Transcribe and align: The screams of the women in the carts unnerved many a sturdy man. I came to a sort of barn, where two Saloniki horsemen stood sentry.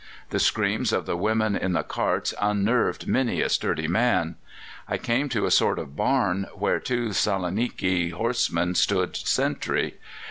The 0.31 0.39
screams 0.39 0.91
of 0.91 1.05
the 1.05 1.15
women 1.15 1.55
in 1.55 1.73
the 1.73 1.83
carts 1.83 2.33
unnerved 2.41 3.05
many 3.07 3.39
a 3.39 3.49
sturdy 3.49 3.87
man. 3.87 4.33
I 4.89 4.97
came 4.97 5.29
to 5.29 5.45
a 5.45 5.51
sort 5.51 5.77
of 5.77 5.95
barn, 5.95 6.47
where 6.55 6.79
two 6.79 7.13
Saloniki 7.13 8.09
horsemen 8.09 8.73
stood 8.73 9.15
sentry. 9.15 9.97